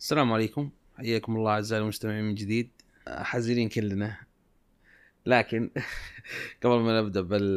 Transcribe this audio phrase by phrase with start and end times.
[0.00, 0.70] السلام عليكم.
[0.96, 2.70] حياكم الله أعزائي المستمعين من جديد.
[3.08, 4.16] حزينين كلنا.
[5.26, 5.70] لكن
[6.62, 7.56] قبل ما نبدأ بال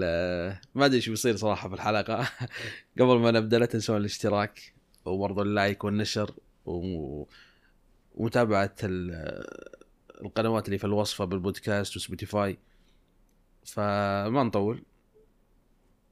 [0.75, 2.29] ما أدري إيش بيصير صراحة في الحلقة.
[2.99, 4.73] قبل ما نبدأ لا تنسون الاشتراك
[5.05, 6.33] وبرضه ال like والنشر
[6.65, 7.25] و...
[8.15, 9.11] ومتابعة ال...
[10.21, 12.57] القنوات اللي في الوصف أبل بودكاست وسبوتيفاي.
[13.65, 14.83] فما نطول.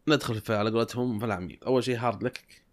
[0.07, 2.63] ندخل في على قولتهم في العميق أول شيء hard luck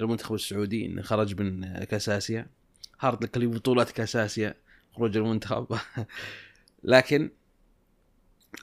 [0.00, 2.61] للمنتخب السعودي إنه خرج من كاس آسيا.
[3.02, 4.54] هارد لك لبطولات كاس اسيا
[4.92, 5.78] خروج المنتخب.
[6.82, 7.30] لكن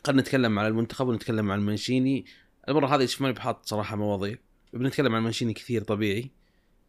[0.04, 2.26] قد نتكلم على المنتخب ونتكلم عن المنشيني.
[2.70, 4.38] المرة هذه ما بحط صراحة مواضيع.
[4.74, 6.32] بنتكلم عن المنشيني كثير طبيعي.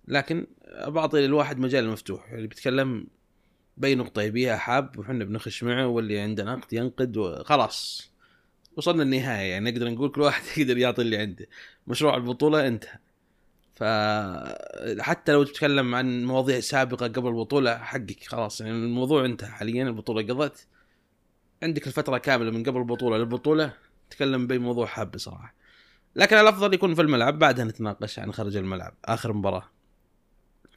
[0.08, 0.46] لكن
[0.86, 2.32] بعطي للواحد مجال مفتوح.
[2.32, 3.06] اللي بيتكلم
[3.76, 8.10] بأي نقطة يبيها حاب وحنا بنخش معه واللي عنده نقد ينقد وخلاص
[8.76, 9.50] وصلنا النهاية.
[9.50, 11.48] يعني نقدر نقول كل واحد يقدر يعطي اللي عنده.
[11.86, 12.98] مشروع البطولة انتهى.
[13.80, 18.60] فحتى لو تتكلم عن مواضيع سابقة قبل البطولة حقك خلاص.
[18.60, 20.66] يعني الموضوع انتهى حاليا البطولة قضت.
[21.62, 23.76] عندك الفترة كاملة من قبل البطولة للبطولة
[24.10, 25.54] تكلم بأي موضوع حاب صراحة
[26.16, 29.70] لكن الأفضل يكون في الملعب بعدها نتناقش عن خارج الملعب آخر مباراة.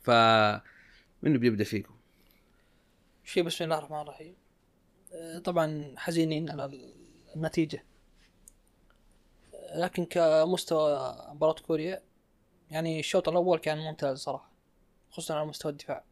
[0.02, 0.10] ف
[1.24, 1.94] منو بيبدأ فيكم؟
[3.24, 4.36] شيء بسم الله الرحمن الرحيم.
[5.14, 6.72] آه، طبعا حزينين على
[7.36, 7.86] النتيجة.
[9.54, 12.02] آه، لكن كمستوى مباراة كوريا
[12.74, 14.52] يعني الشوط الأول كان ممتاز صراحة
[15.12, 16.04] خصوصا على مستوى الدفاع.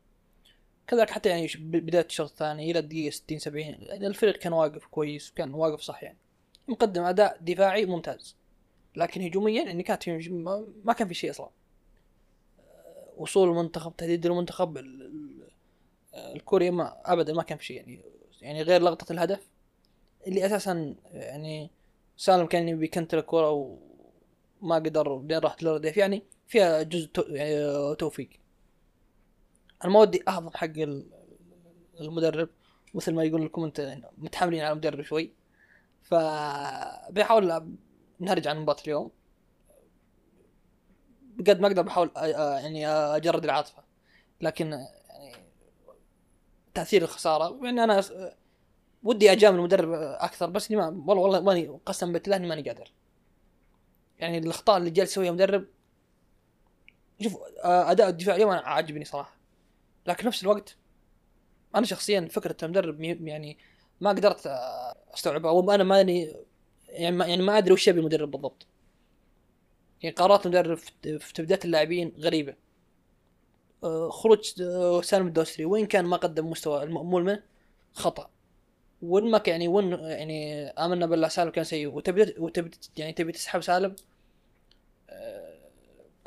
[0.87, 5.31] كذلك حتى يعني بداية الشوط الثاني إلى الدقيقة 60 70 يعني الفريق كان واقف كويس
[5.31, 6.17] وكان واقف صح يعني.
[6.67, 8.35] مقدم أداء دفاعي ممتاز
[8.95, 10.09] لكن هجوميا يعني كانت
[10.83, 11.49] ما كان في شيء أصلا.
[12.59, 14.77] آه، وصول المنتخب تهديد المنتخب
[16.13, 18.01] الكوري ما ابدا ما كان في شيء يعني.
[18.41, 19.47] يعني غير لقطة الهدف
[20.27, 21.69] اللي أساسا يعني
[22.17, 23.51] سالم كان بيكنتر الكوره
[24.61, 26.23] وما قدر بعدين راحت للرديف يعني.
[26.51, 28.29] فيها جزء يعني توفيق.
[29.83, 30.71] أنا ما ودي اهضم حق
[32.01, 32.49] المدرب
[32.93, 35.31] مثل ما يقول لكم أنت متحاملين على المدرب شوي.
[36.01, 36.13] ف
[37.09, 37.77] بحاول
[38.19, 39.11] نهرج عن مباراة اليوم.
[41.21, 43.83] بقد ما أقدر بحاول يعني أجرد العاطفة.
[44.41, 44.85] لكن
[46.73, 48.03] تأثير الخسارة يعني أنا
[49.03, 50.49] ودي أجامل المدرب أكثر.
[50.49, 52.91] بس ما والله والله ماني قسم بالله إني ماني قادر.
[54.19, 55.65] يعني الأخطاء اللي جالس يسويها المدرب
[57.23, 59.37] شوف أداء الدفاع اليوم أنا عاجبني صراحة.
[60.07, 60.75] لكن نفس الوقت
[61.75, 63.57] أنا شخصيا فكرة المدرب يعني
[64.01, 64.47] ما قدرت
[65.13, 65.51] أستوعبها.
[65.51, 66.35] أو أنا ماني
[66.87, 68.67] يعني ما يعني ما أدري وش يبي المدرب بالضبط.
[70.03, 72.55] يعني قرارات المدرب في تبديات اللاعبين غريبة.
[73.83, 77.43] آه، خروج آه، سالم الدوسري وين كان ما قدم مستوى المأمول منه
[77.93, 78.29] خطأ.
[79.01, 81.87] وين ما يعني وين يعني آمنا بالله سالم كان سيء.
[81.87, 83.95] وتبي يعني تبي تسحب سالم
[85.09, 85.50] آه،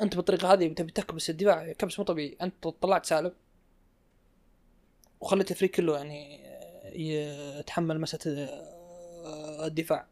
[0.01, 2.37] انت بالطريقة هذه تبي تكبس الدفاع كبس مو طبيعي.
[2.41, 3.31] انت طلعت سالم
[5.19, 6.39] وخليت الفريق كله يعني
[6.95, 8.49] يتحمل مسألة
[9.65, 10.07] الدفاع.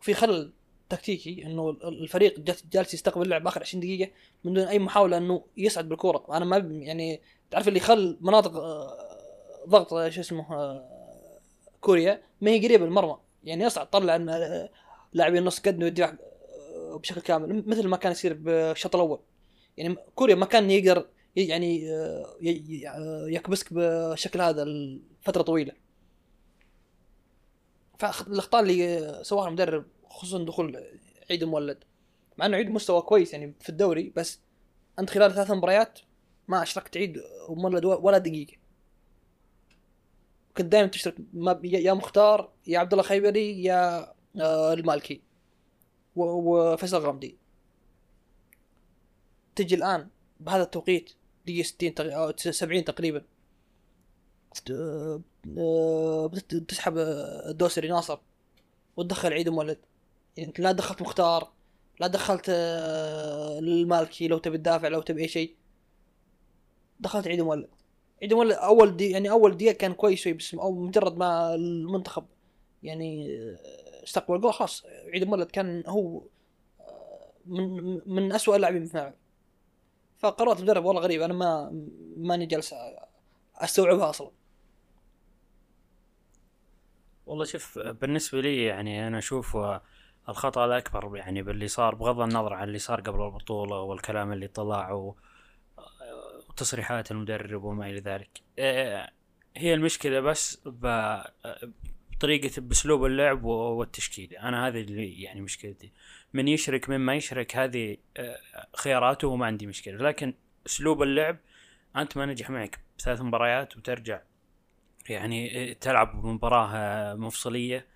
[0.00, 0.52] وفي خلل
[0.88, 2.40] تكتيكي انه الفريق
[2.72, 4.10] جالس يستقبل اللعب آخر 20 دقيقة
[4.44, 6.26] من دون أي محاولة إنه يصعد بالكورة.
[6.30, 8.96] أنا ما يعني تعرف اللي خل مناطق آه،
[9.68, 10.96] ضغط آه، شو اسمه آه،
[11.80, 14.16] كوريا ما هي قريبة المرمى يعني يصعد طلع
[15.12, 16.16] لاعبين النص قد الدفاع
[16.98, 19.20] بشكل كامل مثل ما كان يصير بالشوط الأول.
[19.76, 21.88] يعني كوريا ما كان يقدر يعني
[23.26, 25.72] يكبسك بالشكل هذا لفترة طويلة.
[27.98, 30.84] فالأخطاء اللي سواها المدرب خصوصا دخول
[31.30, 31.84] عيد مولد
[32.38, 34.40] مع إنه عيد مستوى كويس يعني في الدوري بس
[34.98, 35.98] أنت خلال ثلاث مباريات
[36.48, 38.56] ما أشركت عيد ومولد ولا دقيقة.
[40.56, 41.16] كنت دائما تشترك
[41.64, 45.20] يا مختار يا عبد الله خيبري يا آه، المالكي
[46.16, 47.38] وفيصل غامدي.
[49.56, 50.08] تجي الآن
[50.40, 51.12] بهذا التوقيت
[51.46, 53.24] دقيقه 60 أو 70 تقريبا.
[54.70, 55.22] آه،
[56.68, 56.98] تسحب
[57.48, 58.18] الدوسري ناصر
[58.96, 59.78] وتدخل عيد مولد
[60.36, 61.52] يعني أنت لا دخلت مختار
[62.00, 65.54] لا دخلت آه، المالكي لو تبي تدافع لو تبي أي شيء.
[67.00, 67.68] دخلت عيد مولد
[68.22, 72.26] عيد مولد أول دي يعني أول دقيقة كان كويس شوي بس أو مجرد ما المنتخب
[72.82, 74.86] يعني آه، استقبل جول خلاص.
[75.12, 76.22] عيد مولد كان هو
[76.80, 79.14] آه، من من اسوء اللاعبين في الملعب.
[80.18, 81.70] فقرارات المدرب والله غريب أنا ما
[82.16, 82.74] ماني جالس
[83.56, 84.30] أستوعبها أصلا.
[87.26, 89.56] والله شوف بالنسبة لي يعني أنا أشوف
[90.28, 95.12] الخطأ الأكبر يعني باللي صار بغض النظر عن اللي صار قبل البطولة والكلام اللي طلع
[96.48, 98.40] وتصريحات المدرب وما إلى ذلك.
[98.58, 99.10] آه،
[99.56, 100.60] هي المشكلة بس
[102.16, 104.36] بطريقة بأسلوب اللعب والتشكيل.
[104.36, 105.92] أنا هذه اللي يعني مشكلتي.
[106.34, 108.38] من يشرك من ما يشرك هذه آه،
[108.76, 109.96] خياراته وما عندي مشكلة.
[109.96, 110.34] لكن
[110.66, 111.36] أسلوب اللعب
[111.96, 114.20] أنت ما نجح معك بثلاث مباريات وترجع
[115.08, 117.86] يعني تلعب مباراه آه، مفصلية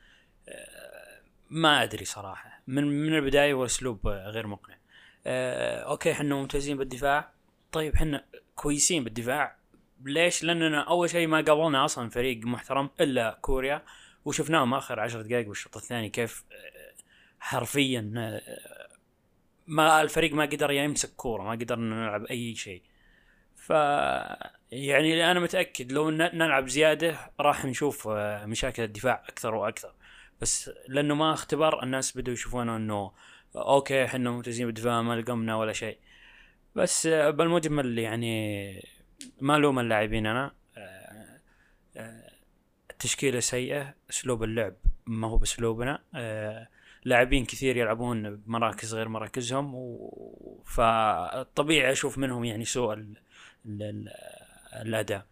[0.48, 1.20] آه،
[1.50, 2.62] ما أدري صراحة.
[2.66, 4.76] من من البداية والاسلوب غير مقنع.
[5.26, 7.32] آه، أوكي إحنا ممتازين بالدفاع.
[7.72, 8.24] طيب إحنا
[8.54, 9.56] كويسين بالدفاع.
[10.04, 13.82] ليش؟ لأننا أول شيء ما قابلنا أصلا فريق محترم إلا كوريا.
[14.24, 16.94] وشفناهم آخر عشر دقائق بالشوط الثاني كيف آه،
[17.40, 18.40] حرفيا آه،
[19.66, 22.82] ما الفريق ما قدر يمسك كورة ما قدرنا نلعب أي شيء.
[23.56, 23.70] ف
[24.72, 29.94] يعني أنا متأكد لو نلعب زيادة راح نشوف آه، مشاكل الدفاع أكثر وأكثر.
[30.40, 33.12] بس لأنه ما اختبر الناس بدوا يشوفونه إنه
[33.56, 35.98] أوكي إحنا ممتازين بالدفاع ما لقمنا ولا شيء.
[36.74, 38.82] بس بالمجمل يعني
[39.40, 40.52] ما لوم اللاعبين أنا
[43.00, 44.74] التشكيله سيئة أسلوب اللعب
[45.06, 46.02] ما هو بأسلوبنا.
[46.14, 46.68] آه،
[47.04, 50.62] لاعبين كثير يلعبون بمراكز غير مراكزهم و...
[50.66, 53.16] فطبيعي أشوف منهم يعني سوء ال...
[53.66, 53.82] ال...
[53.82, 54.08] ال...
[54.74, 55.26] الأداء.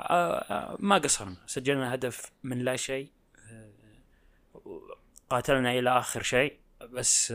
[0.00, 3.08] آه، آه، ما قصرنا سجلنا هدف من لا شيء
[5.30, 6.58] قاتلنا إلى آخر شيء
[6.92, 7.32] بس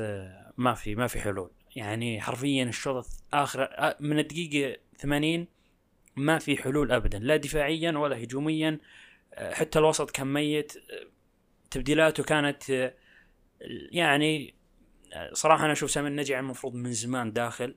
[0.57, 1.49] ما في ما في حلول.
[1.75, 5.47] يعني حرفيا الشوط اخر من الدقيقة 80
[6.15, 8.79] ما في حلول ابدا لا دفاعيا ولا هجوميا.
[9.37, 10.73] حتى الوسط كان ميت.
[11.71, 12.93] تبديلاته كانت
[13.91, 14.55] يعني
[15.33, 17.75] صراحة أنا أشوف سامي النجعي المفروض من زمان داخل.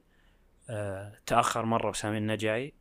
[1.26, 2.74] تأخر مرة بسامي النجعي.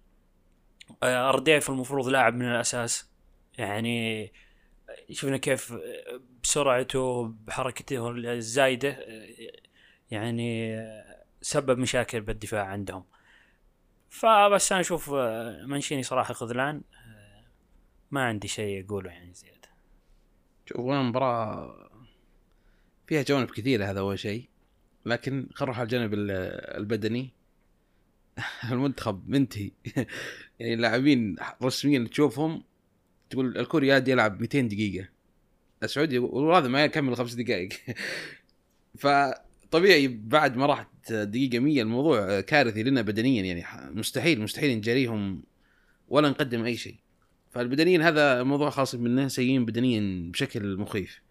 [1.03, 3.11] آه، رديف المفروض لاعب من الأساس.
[3.57, 4.31] يعني
[5.11, 5.73] شفنا كيف
[6.43, 8.97] بسرعته بحركته الزايدة
[10.11, 10.79] يعني
[11.41, 13.05] سبب مشاكل بالدفاع عندهم.
[14.09, 15.13] فبس أنا أشوف
[15.65, 16.81] منشيني صراحة خذلان.
[18.11, 19.69] ما عندي شيء أقوله يعني زيادة.
[20.65, 21.89] شوف والله المباراة
[23.07, 24.47] فيها جوانب كثيرة هذا أول شيء
[25.05, 26.31] لكن خل نروح على الجانب ال-
[26.77, 27.29] البدني.
[28.71, 29.71] المنتخب منتهي.
[30.59, 32.63] يعني اللاعبين رسميا تشوفهم
[33.29, 35.07] تقول الكوريادي يلعب 200 دقيقة.
[35.83, 37.69] السعودي وهذا ما يكمل خمس دقائق.
[38.99, 45.43] فطبيعي بعد ما راحت دقيقة 100 الموضوع كارثي لنا بدنيا يعني مستحيل مستحيل نجاريهم
[46.07, 46.95] ولا نقدم أي شيء.
[47.51, 51.21] فالبدنيا هذا موضوع خاص منه سيئين بدنيا بشكل مخيف.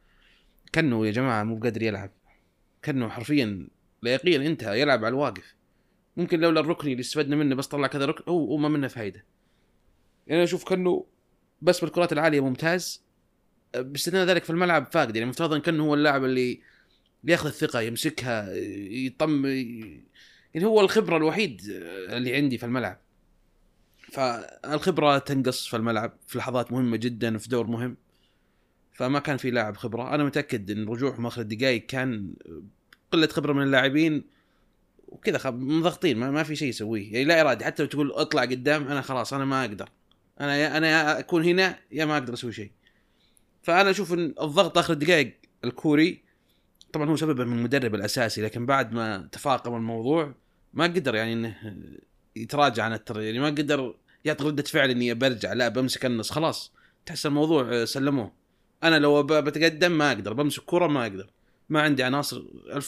[0.73, 2.11] كأنه يا جماعة مو قادر يلعب.
[2.83, 3.69] كأنه حرفيا
[4.03, 5.55] لا يقين انتهى يلعب على الواقف.
[6.17, 9.25] ممكن لولا الركني اللي استفدنا منه بس طلع كذا ركن هو ما منه فايدة.
[10.27, 11.07] يعني أنا أشوف كأنه
[11.63, 13.03] بس بالكرات العالية ممتاز.
[13.75, 15.17] باستثناء ذلك في الملعب فاقد.
[15.17, 16.61] يعني مفترضا كأنه هو اللاعب اللي
[17.25, 18.55] يأخذ الثقة يمسكها
[18.91, 19.47] يطم
[20.55, 21.61] يعني هو الخبرة الوحيد
[22.09, 23.01] اللي عندي في الملعب.
[24.13, 27.97] فالخبرة تنقص في الملعب في لحظات مهمة جدا وفي دور مهم.
[28.93, 30.15] فما كان في لاعب خبرة.
[30.15, 32.35] أنا متأكد إن رجوعهم آخر الدقائق كان
[33.13, 34.25] قلة خبرة من اللاعبين
[35.09, 37.13] وكذا مضغطين ما, ما في شيء يسويه.
[37.13, 39.89] يعني لا ارادي حتى لو تقول اطلع قدام أنا خلاص أنا ما أقدر.
[40.41, 42.71] أنا يا أنا يا أكون هنا يا ما أقدر أسوي شيء.
[43.63, 46.23] فأنا أشوف إن الضغط آخر الدقائق الكوري
[46.93, 50.35] طبعا هو سببه من المدرب الأساسي لكن بعد ما تفاقم الموضوع
[50.73, 51.57] ما قدر يعني إنه
[52.43, 53.95] يتراجع عن التر يعني ما قدر
[54.25, 56.73] يعطي ردة فعل إني برجع لا بمسك النص خلاص.
[57.07, 58.33] تحس الموضوع آه، سلموه.
[58.83, 61.31] أنا لو بتقدم ما أقدر بمسك كرة ما أقدر.
[61.69, 62.43] ما عندي عناصر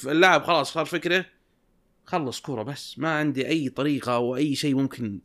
[0.07, 1.27] اللاعب خلاص صار فكره
[2.05, 2.99] خلص كرة بس.
[2.99, 5.21] ما عندي أي طريقة أو أي شيء ممكن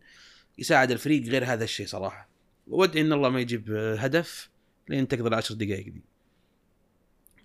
[0.57, 2.29] يساعد الفريق غير هذا الشيء صراحة.
[2.67, 4.49] وادعي إن الله ما يجيب آه، هدف
[4.89, 6.03] لين تقضي العشر دقائق دي.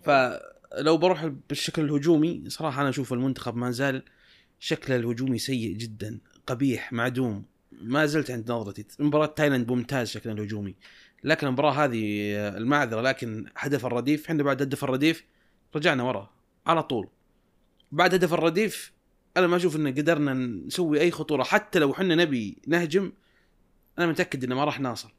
[0.05, 4.03] فلو بروح بالشكل الهجومي صراحة أنا أشوف المنتخب ما زال
[4.59, 6.21] شكله الهجومي سيء جدا.
[6.47, 7.45] قبيح معدوم.
[7.73, 8.87] ما زلت عند نظرتي.
[8.99, 10.75] مباراة تايلاند ممتاز شكلها الهجومي
[11.25, 15.25] لكن المباراة هذه المعذرة لكن هدف الرديف إحنا بعد هدف الرديف
[15.77, 16.31] رجعنا ورا
[16.67, 17.09] على طول.
[17.93, 18.93] بعد هدف الرديف
[19.37, 21.43] أنا ما أشوف إن قدرنا نسوي أي خطورة.
[21.43, 23.13] حتى لو إحنا نبي نهجم
[23.99, 25.11] أنا متأكد إنه ما راح ناصل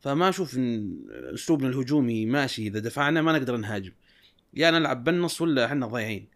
[0.00, 2.66] فما أشوف إن أسلوبنا الهجومي ماشي.
[2.66, 3.92] إذا دفعنا ما نقدر نهاجم.
[4.54, 6.28] يا نلعب بالنص ولا إحنا ضايعين؟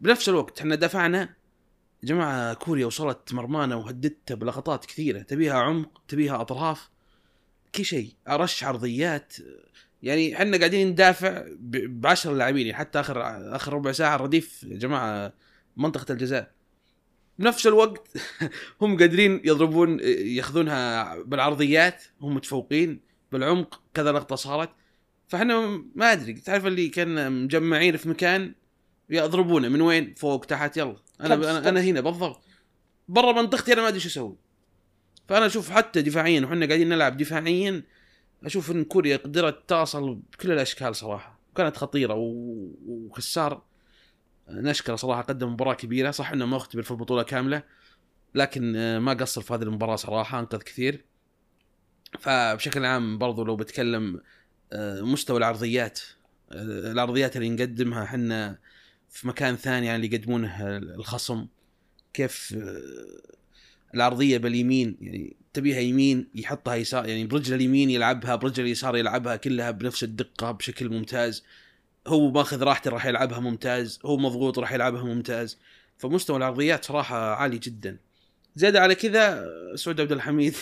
[0.00, 1.34] بنفس الوقت إحنا دفعنا
[2.06, 5.22] يا جماعة كوريا وصلت مرمانا وهددتها بلقطات كثيرة.
[5.22, 6.90] تبيها عمق تبيها أطراف
[7.74, 8.14] كل شيء.
[8.28, 9.36] أرش عرضيات.
[10.02, 13.22] يعني إحنا قاعدين ندافع بعشر لاعبين يعني حتى آخر
[13.56, 15.32] آخر ربع ساعة الرديف يا جماعة
[15.76, 16.52] منطقة الجزاء.
[17.38, 18.08] بنفس الوقت
[18.80, 22.04] هم قادرين يضربون ياخذونها بالعرضيات.
[22.20, 23.00] هم متفوقين
[23.32, 24.70] بالعمق كذا لقطة صارت.
[25.28, 28.54] فإحنا ما أدري تعرف اللي كان مجمعين في مكان
[29.10, 30.96] يضربونا من وين؟ فوق تحت يلا.
[31.20, 31.80] أنا أنا, أنا.
[31.80, 32.40] هنا بالضبط.
[33.08, 34.36] برا منطقتي أنا ما أدري شو أسوي.
[35.28, 37.82] فأنا أشوف حتى دفاعيا وحنا قاعدين نلعب دفاعيا
[38.44, 41.38] أشوف إن كوريا قدرت تصل بكل الأشكال صراحة.
[41.56, 42.14] كانت خطيرة
[42.86, 43.62] وخسار.
[44.48, 46.10] نشكرة صراحة قدم مباراة كبيرة.
[46.10, 47.62] صح إنه ما اختبر في البطولة كاملة
[48.34, 51.04] لكن ما قصر في هذه المباراة صراحة أنقذ كثير.
[52.20, 54.20] فبشكل عام برضو لو بتكلم
[54.72, 56.00] آه، مستوى العرضيات
[56.52, 58.58] آه، العرضيات اللي نقدمها إحنا
[59.10, 61.46] في مكان ثاني عن اللي يقدمونه الخصم
[62.14, 63.36] كيف آه،
[63.94, 69.70] العرضية باليمين يعني تبيها يمين يحطها يسار يعني برجله اليمين يلعبها برجله اليسار يلعبها كلها
[69.70, 71.44] بنفس الدقة بشكل ممتاز.
[72.06, 75.58] هو ماخذ راحته راح يلعبها ممتاز هو مضغوط راح يلعبها ممتاز.
[75.98, 77.96] فمستوى العرضيات صراحة عالي جدا.
[78.56, 80.54] زيادة على كذا آه، سعود عبد الحميد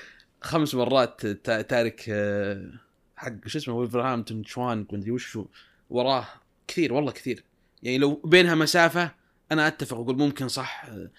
[0.40, 2.70] خمس مرات تا- تارك آه،
[3.16, 5.46] حق شو اسمه ولفرهامبتون شوان مدري وشو
[5.90, 6.28] وراه
[6.68, 7.44] كثير والله كثير.
[7.82, 9.10] يعني لو بينها مسافة
[9.52, 10.84] أنا أتفق أقول ممكن صح.
[10.84, 11.10] آه،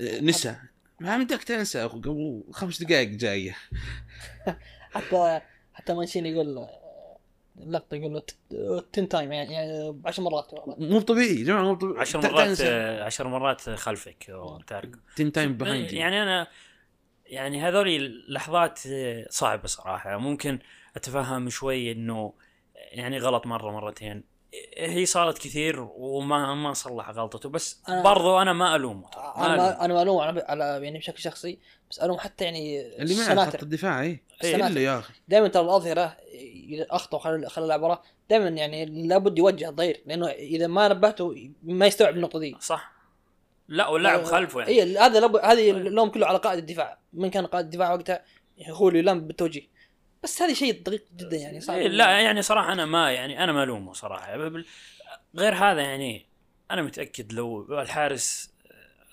[0.00, 0.56] آه، نسى.
[1.00, 3.56] ما بدك تنسى قبل خمس دقائق جاية.
[4.94, 5.40] حتى
[5.74, 7.18] حتى مانشيني يقول آه،
[7.58, 8.12] اللقطه يقول
[8.50, 10.50] له ten time يعني, يعني 10 مرات.
[10.78, 12.00] مو طبيعي يا جماعة مو طبيعي.
[12.00, 12.68] عشر ت- مرات تنسى.
[12.68, 16.46] آه، عشر مرات خلفك وتارك ten time behind يعني أنا
[17.26, 20.16] يعني هذولي اللحظات آه، صعبة صراحة.
[20.16, 20.58] ممكن
[20.96, 22.32] أتفهم شوي إنه
[22.92, 24.24] يعني غلط مرة مرتين.
[24.76, 29.46] هي صارت كثير وما ما صلح غلطته بس أنا- برضو أنا ما ألومه ترى، ما
[29.46, 29.68] أنا ألومه.
[29.68, 31.58] ما أنا مالوم على على يعني بشكل شخصي
[31.90, 33.50] بس الوم حتى يعني اللي معه.
[33.50, 34.56] خط الدفاع اي إيه.
[34.56, 35.12] كله يا أخي.
[35.28, 36.16] دائما ترى الأظهرة
[36.68, 38.02] اذا اخطاوا خلوا خلوا اللاعب وراه.
[38.30, 42.56] دائما يعني لابد يوجه الظهير لأنه إذا ما نبهته ما يستوعب النقطة دي.
[42.60, 42.92] صح.
[43.68, 44.72] لا واللاعب خلفه يعني.
[44.72, 46.98] اي هذا لابد هذه اللوم كله على قائد الدفاع.
[47.12, 48.24] من كان قائد الدفاع وقتها
[48.68, 49.79] هو اللي يلام بالتوجيه.
[50.22, 51.78] بس هذه شيء دقيق جدا يعني صعب.
[51.78, 54.36] إيه لا يعني صراحة أنا ما يعني أنا ما الومه صراحة.
[55.36, 56.26] غير هذا يعني
[56.70, 58.54] أنا متأكد لو الحارس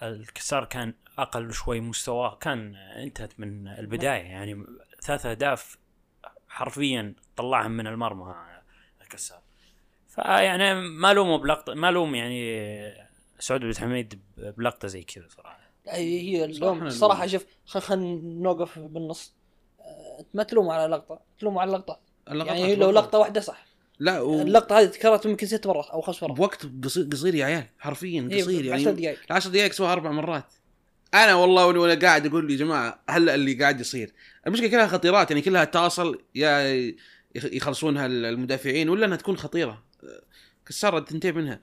[0.03, 4.23] الكسار كان أقل شوي مستواه كان انتهت من البداية.
[4.23, 4.63] يعني
[5.03, 5.77] ثلاث أهداف
[6.47, 8.35] حرفيا طلعهم من المرمى
[9.01, 9.41] الكسار.
[10.07, 13.07] فيعني ما لومه بلقطة ما لوم يعني
[13.39, 15.59] سعود بن حميد بلقطة زي كذا صراحة.
[15.85, 17.27] لا، هي اللوم اللوم.
[17.27, 19.36] شوف خل خلينا نوقف بالنص.
[20.19, 22.91] آه، ما تلوم على لقطة تلوم على اللقطة يعني لو.
[22.91, 23.67] لقطة واحدة صح.
[23.99, 24.41] لا و...
[24.41, 26.37] اللقطة هذه تكررت يمكن ست مرات أو خمس مرات.
[26.37, 30.53] بوقت قصير قصير يا عيال حرفيا إيه، قصير يعني دقائق العشر دقائق سواها أربع مرات.
[31.13, 34.13] أنا والله وأنا قاعد أقول يا جماعة هلا اللي قاعد يصير.
[34.47, 36.61] المشكلة كلها خطيرات يعني كلها تصل يا
[37.35, 39.83] يخ- يخلصونها المدافعين ولا إنها تكون خطيرة.
[40.65, 41.59] كسرت تنتهي منها.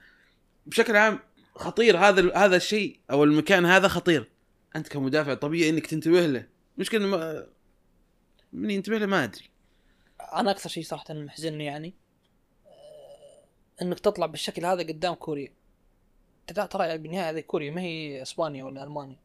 [0.65, 1.19] بشكل عام
[1.55, 4.29] خطير هذا ال- هذا الشيء أو المكان هذا خطير.
[4.75, 6.45] أنت كمدافع طبيعي إنك تنتبه له.
[6.77, 7.45] مشكلة ما
[8.55, 9.49] من ينتبه له ما أدري.
[10.33, 11.93] أنا أكثر شيء صراحة محزنني يعني
[12.67, 15.53] آه، إنك تطلع بالشكل هذا قدام كوريا.
[16.47, 19.17] ترى ترى بالنهاية هذه كوريا ما هي إسبانيا ولا ألمانيا.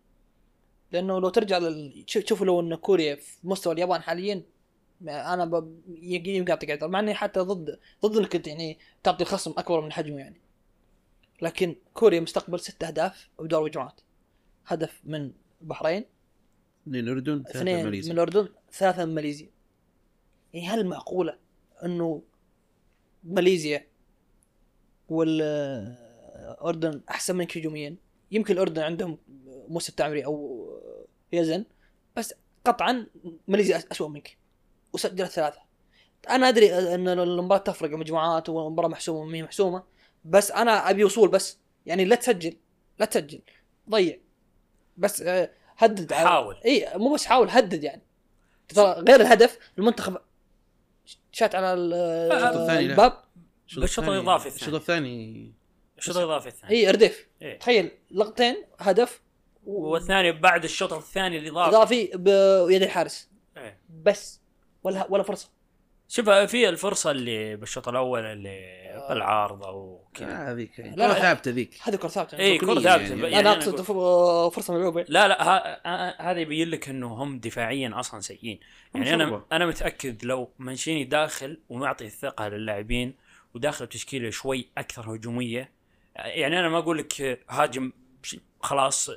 [0.93, 2.05] لأنه لو ترجع لل...
[2.07, 4.43] شوف- لو إن كوريا في مستوى اليابان حاليا
[5.03, 5.55] أنا ب...
[6.51, 10.41] أعطيك اعذار مع إني حتى ضد ضد إنك يعني تعطي الخصم أكبر من حجمه يعني.
[11.43, 14.01] لكن كوريا مستقبل ست أهداف بدور مجموعات
[14.67, 15.33] هدف من
[15.63, 16.05] البحرين
[16.89, 18.13] اثنين ثلاثة اثنين من ماليزيا.
[18.13, 19.51] الأردن ثلاثة من ماليزيا.
[20.55, 21.39] يعني هل معقولة
[21.85, 22.23] إنه
[23.25, 23.87] ماليزيا
[25.09, 27.97] والأردن أحسن منك هجوميا؟
[28.31, 29.19] يمكن الأردن عندهم
[29.69, 30.67] مستوى تعميري أو
[31.33, 31.65] يزن
[32.17, 32.35] بس
[32.65, 33.07] قطعا
[33.49, 34.37] ماليزيا اسوء منك.
[34.93, 35.59] وسجلت ثلاثة.
[36.31, 39.83] أنا أدري إن المباراة تفرق مجموعات والمباراه محسومة هي محسومة
[40.25, 41.59] بس أنا أبي وصول بس.
[41.87, 42.57] يعني لا تسجل
[42.99, 43.41] لا تسجل.
[43.91, 44.19] ضيع.
[44.97, 45.51] بس آه،
[45.85, 46.57] هدد حاول.
[46.65, 48.03] إي مو بس حاول هدد يعني.
[48.69, 50.17] ترى غير الهدف المنتخب
[51.33, 51.93] شات على ال-
[52.33, 52.87] الشوط الثاني.
[52.87, 53.13] الباب.
[53.67, 55.53] الشوط الثاني- الإضافي الشوط الثاني.
[55.99, 56.73] الشوط الإضافي الثاني.
[56.75, 57.59] إي ارديف إيه.
[57.59, 59.21] تخيل لقطتين هدف
[59.65, 61.69] والثاني بعد الشوط الثاني الإضافي.
[61.77, 63.29] اضافي بيد الحارس.
[63.57, 63.79] إيه.
[64.03, 64.41] بس
[64.83, 65.49] ولا ولا فرصة.
[66.11, 70.33] شوف في الفرصة اللي بالشوط الأول اللي بالعارضة وكذا.
[70.33, 70.81] آه، هذيك.
[70.81, 71.15] لا، لا لا.
[71.15, 71.75] ثابتة ذيك.
[71.83, 72.39] هذه كرة ثابتة.
[72.39, 73.09] اي كرة ثابتة.
[73.09, 73.23] يعني.
[73.23, 73.81] يعني لا أنا أنا اقصد
[74.55, 75.05] فرصة ملعوبة.
[75.09, 78.61] لا لا هذا يبين لك إنه هم دفاعيا أصلا سيئين.
[78.95, 79.45] يعني أنا.
[79.53, 83.15] أنا متأكد لو مانشيني داخل ومعطي الثقة للاعبين
[83.55, 85.73] وداخل تشكيله شوي أكثر هجومية
[86.17, 87.93] يعني أنا ما أقول لك هاجم
[88.61, 89.15] خلاص 100%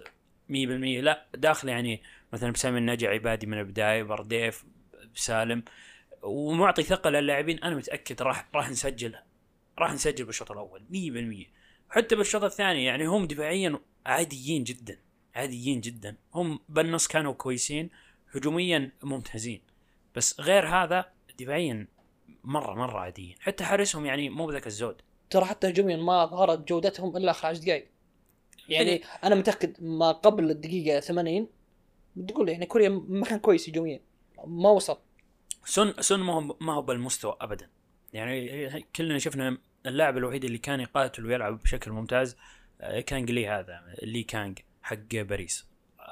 [0.49, 2.01] لا داخل يعني
[2.33, 4.65] مثلا بسام النجع عبادي من البداية برديف
[5.15, 5.63] بسالم.
[6.23, 9.15] ومعطي ثقة للاعبين أنا متأكد راح راح نسجل
[9.79, 10.81] راح نسجل بالشوط الأول
[11.49, 14.99] 100% حتى بالشوط الثاني يعني هم دفاعيا عاديين جدا
[15.35, 16.15] عاديين جدا.
[16.33, 17.89] هم بالنص كانوا كويسين
[18.35, 19.61] هجوميا ممتازين.
[20.15, 21.05] بس غير هذا
[21.39, 21.87] دفاعيا
[22.43, 23.35] مره مرة عاديين.
[23.39, 25.01] حتى حارسهم يعني مو بذاك الزود.
[25.29, 27.87] ترى حتى هجوميا ما ظهرت جودتهم إلا اخر 10 دقائق
[28.69, 29.01] يعني إيه.
[29.23, 31.47] أنا متأكد ما قبل الدقيقة 80
[32.15, 34.01] بتقول يعني كوريا ما كان كويس هجوميا.
[34.45, 34.97] ما وصل.
[35.65, 37.69] سن سن ما هو ما هو بالمستوى ابدا.
[38.13, 42.37] يعني كلنا شفنا اللاعب الوحيد اللي كان يقاتل ويلعب بشكل ممتاز
[42.81, 45.67] آه، كان لي هذا لي كانج حق باريس.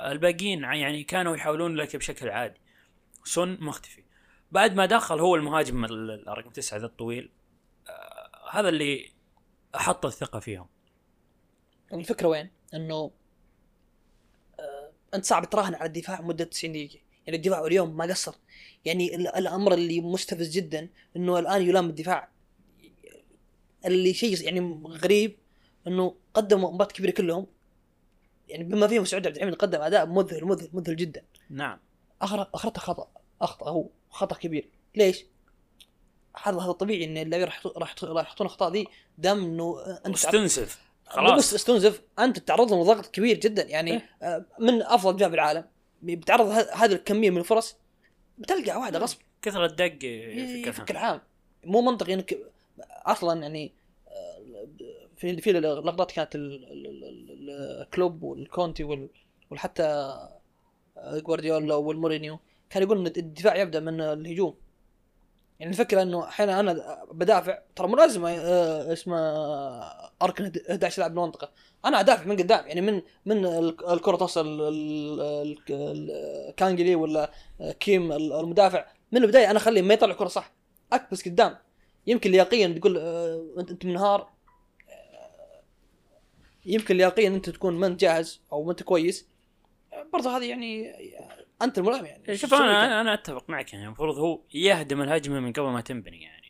[0.06, 2.60] الباقيين يعني كانوا يحاولون لك بشكل عادي.
[3.24, 4.04] سون مختفي.
[4.52, 7.30] بعد ما دخل هو المهاجم ال- الرقم تسعة ذا الطويل
[7.90, 9.12] آه هذا اللي
[9.76, 10.68] أحط الثقة فيهم.
[11.94, 13.12] الفكرة وين؟ إنه
[14.60, 17.00] آه أنت صعب تراهن على الدفاع مدة 90 دقيقة.
[17.32, 18.34] يعني الدفاع اليوم ما قصر.
[18.86, 22.30] يعني ال- الأمر اللي مستفز جدا إنه الآن يلام الدفاع.
[23.86, 25.38] اللي شيء يعني غريب
[25.88, 27.48] إنه قدموا مباراة كبيرة كلهم.
[28.48, 31.24] يعني بما فيهم سعود عبد الحميد قدم أداء مذهل مذهل مذهل جدا.
[31.50, 31.80] نعم.
[32.22, 33.08] اخر أخرته خطأ
[33.42, 34.70] أخطأ هو خطأ كبير.
[34.96, 35.26] ليش؟
[36.44, 40.16] هذا هذا طبيعي إن اللاعبين راح راح يحطون- راح يحطون الأخطاء دي دام إنه أنت
[40.16, 43.64] استنسف مو بس خلاص استنزف أنت تتعرض له ضغط كبير جدا.
[43.64, 44.10] يعني إيه.
[44.22, 45.66] آه، من أفضل دفاع بالعالم
[46.04, 47.78] بتعرض هذه الكمية من الفرص
[48.38, 49.18] بتلقى واحدة غصب.
[49.42, 51.22] كثر الدق في بشكل كثر عام.
[51.66, 52.38] مو منطقي إنك
[53.06, 53.74] أصلا يعني
[54.08, 54.68] آه،
[55.18, 59.10] في في لقطات كانت ال- ال- ال- ال- الكلوب والكونتي وال-
[59.52, 59.84] وحتى
[60.98, 62.40] آه، جوارديولا والمورينيو
[62.70, 64.56] كان يقول إن الدفاع يبدأ من الهجوم.
[65.62, 69.18] يعني الفكرة إنه أحيانا أنا بدافع ترى مو لازم آه، اسمه
[70.22, 71.52] أركن 11 لاعب بالمنطقة.
[71.86, 77.32] أنا أدافع من قدام يعني من من ال- الكرة توصل ال- ال- ال- كانجلي ولا
[77.80, 80.52] كيم المدافع من البداية أنا اخليه ما يطلع الكره صح.
[80.94, 81.58] أكبس قدام.
[82.08, 84.22] يمكن لياقيا تقول آه، انت منهار
[84.90, 85.62] آه،
[86.66, 89.28] يمكن لياقيا أنت تكون ما أنت جاهز أو ما أنت كويس.
[90.14, 90.94] برضه هذه يعني
[91.64, 92.38] أنت الملام يعني.
[92.38, 95.82] شوف شو تسوي أنا أنا أتفق معك يعني المفروض هو يهدم الهجمة من قبل ما
[95.82, 96.42] تنبني يعني.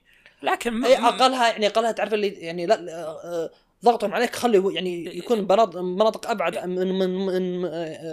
[0.44, 3.52] لكن اي أقلها يعني أقلها تعرف اللي يعني لا آه،
[3.86, 7.62] ضغطهم عليك خلي يعني يكون مناطق مناطق أبعد من من من,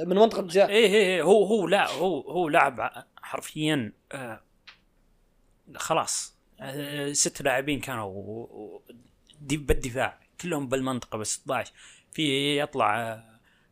[0.09, 4.41] من منطقة الجزاء إيه إيه، هو هو لا هو هو لاعب حرفيا آه
[5.77, 8.81] خلاص آه ست لاعبين كانوا
[9.41, 11.73] بالدفاع كلهم بالمنطقة ب 16
[12.13, 13.23] في يطلع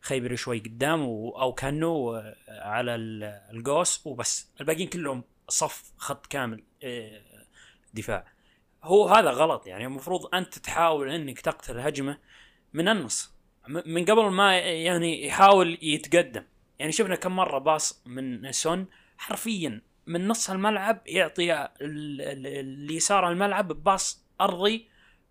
[0.06, 1.86] خيبري شوي قدام و- أو كأنه
[2.16, 4.50] آه، على ال- القوس وبس.
[4.60, 7.20] الباقيين كلهم صف خط كامل آه،
[7.94, 8.26] دفاع.
[8.82, 12.18] هو هذا غلط يعني المفروض أنت تحاول إنك تقتل هجمة
[12.72, 13.32] من النص.
[13.68, 16.42] من قبل ما يعني يحاول يتقدم.
[16.78, 18.86] يعني شفنا كم مرة باص من سون
[19.18, 24.88] حرفيا من نص الملعب يعطي ال- ال- اليسار الملعب بباص أرضي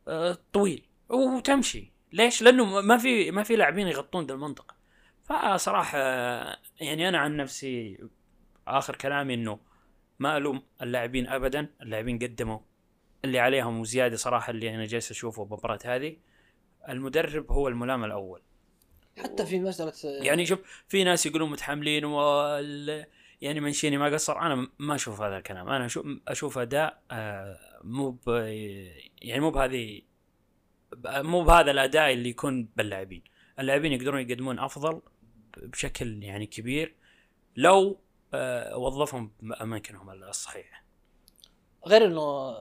[0.07, 1.91] آه، طويل وتمشي.
[2.11, 4.74] ليش؟ لأنه ما في ما في لاعبين يغطون ذا المنطقة.
[5.25, 5.97] فصراحة
[6.79, 7.97] يعني أنا عن نفسي
[8.67, 9.59] آخر كلامي إنه
[10.19, 12.59] ما ألوم اللاعبين ابدا اللاعبين قدموا
[13.25, 16.17] اللي عليهم وزيادة صراحة اللي أنا جالس أشوفه بالمباراه هذه.
[16.89, 18.41] المدرب هو الملام الأول.
[19.17, 23.05] حتى في مسألة يعني شوف في ناس يقولون متحملين وال
[23.41, 24.39] يعني منشيني ما قصر.
[24.39, 25.69] أنا ما أشوف هذا الكلام.
[25.69, 28.29] أنا أشوف أشوف اداء آه، مو ب
[29.21, 30.01] يعني مو بهذه
[31.07, 33.23] مو بهذا الأداء اللي يكون باللاعبين.
[33.59, 35.01] اللاعبين يقدرون يقدمون أفضل
[35.57, 36.95] بشكل يعني كبير
[37.55, 37.97] لو
[38.33, 40.83] آه، وظفهم بأماكنهم الصحيحة.
[41.87, 42.55] غير إنه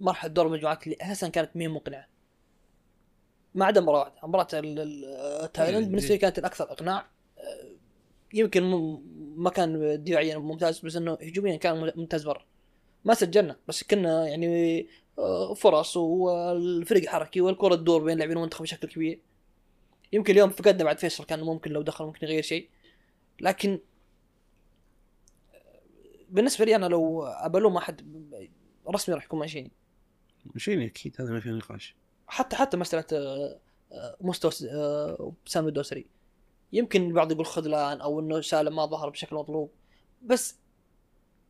[0.00, 2.06] مرحلة دور المجموعات اللي أساسا كانت مين مقنعة؟
[3.54, 4.28] ما عدا مباراه واحدة.
[4.28, 4.44] مباراه
[5.46, 7.06] تايلاند بالنسبة لي كانت الأكثر إقناع.
[7.38, 7.72] آه،
[8.34, 8.62] يمكن
[9.36, 12.46] ما كان دفاعيا ممتاز بس إنه هجوميا كان ممتاز مرة.
[13.04, 14.86] ما سجلنا بس كنا يعني
[15.18, 19.20] آه، فرص والفريق حركي والكرة تدور بين لاعبين المنتخب بشكل كبير.
[20.12, 22.68] يمكن اليوم فقدنا بعد فيصل كان ممكن لو دخل ممكن يغير شيء.
[23.40, 23.78] لكن
[26.28, 28.02] بالنسبة لي أنا لو ابلوم احد
[28.88, 29.70] رسمي راح يكون مانشيني
[30.54, 31.96] مانشيني أكيد هذا ما في نقاش.
[32.26, 33.60] حتى حتى مسألة آه،
[33.92, 36.06] آه، مستوى آه، سالم الدوسري.
[36.72, 39.70] يمكن البعض يقول خذلان أو إنه سالم ما ظهر بشكل مطلوب.
[40.22, 40.58] بس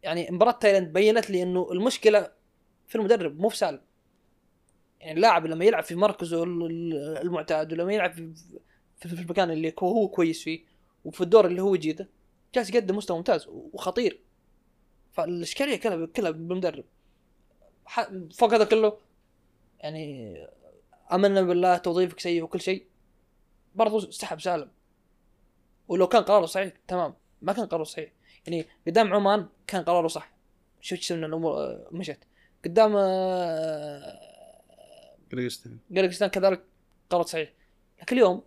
[0.03, 2.33] يعني مباراة تايلاند بينت لي إنه المشكلة
[2.87, 3.81] في المدرب مو في سالم.
[5.03, 8.35] يعني اللاعب لما يلعب في مركزه ال- ال- المعتاد ولما يلعب في,
[8.97, 10.65] في, المكان اللي هو كويس فيه
[11.05, 12.09] وفي الدور اللي هو جيده
[12.55, 14.21] جالس يقدم مستوى ممتاز وخطير.
[15.13, 16.85] فالإشكالية كلها كلها بالمدرب.
[18.35, 18.99] فوق هذا كله
[19.81, 20.37] يعني
[21.13, 22.87] آمنا بالله توظيفك سيء وكل شيء.
[23.75, 24.71] برضو سحب سالم.
[25.89, 27.15] ولو كان قراره صحيح تمام.
[27.43, 28.13] ما كان قراره صحيح.
[28.47, 30.33] يعني قدام عمان كان قراره صح.
[30.81, 32.19] شفت شفنا الأمور آه، مشت
[32.65, 34.32] قدام آه،
[35.33, 35.79] قرقستان.
[35.97, 36.65] قرقستان كذلك
[37.11, 37.53] قرار صحيح.
[38.03, 38.43] لكن اليوم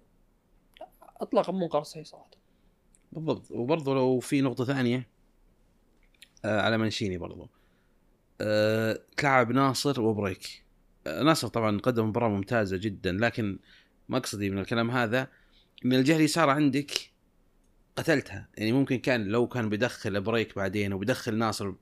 [1.21, 2.31] اطلاقا مو قرار صحيح صراحة.
[3.11, 3.51] بالضبط.
[3.51, 5.07] وبرضه لو في نقطة ثانية
[6.45, 7.49] آه على منشيني برضه
[8.41, 10.65] آه تلعب ناصر وبريك.
[11.07, 13.59] آه ناصر طبعا قدم مباراة ممتازة جدا لكن
[14.09, 15.27] مقصدي من الكلام هذا
[15.85, 16.91] إن الجهة اليسار عندك
[17.95, 18.49] قتلتها.
[18.57, 21.73] يعني ممكن كان لو كان بيدخل بريك بعدين وبيدخل ناصر